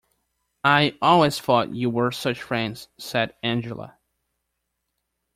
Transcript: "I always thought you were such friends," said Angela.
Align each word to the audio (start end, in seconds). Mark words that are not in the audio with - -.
"I 0.65 0.97
always 0.99 1.39
thought 1.39 1.75
you 1.75 1.91
were 1.91 2.09
such 2.09 2.41
friends," 2.41 2.87
said 2.97 3.35
Angela. 3.43 3.99